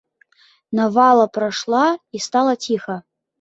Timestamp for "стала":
2.29-2.57